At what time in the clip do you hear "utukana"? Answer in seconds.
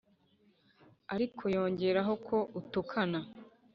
2.59-3.19